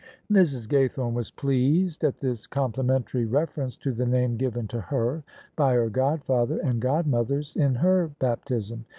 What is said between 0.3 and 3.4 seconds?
Mrs. Gaythome was pleased at this complimentary